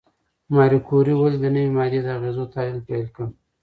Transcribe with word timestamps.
ماري 0.53 0.79
کوري 0.87 1.13
ولې 1.17 1.37
د 1.41 1.45
نوې 1.55 1.69
ماده 1.77 1.99
د 2.03 2.07
اغېزو 2.17 2.43
تحلیل 2.53 2.79
پیل 2.87 3.05
کړ؟ 3.15 3.25